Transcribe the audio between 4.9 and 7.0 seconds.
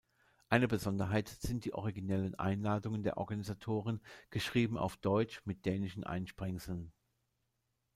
Deutsch mit dänischen Einsprengseln.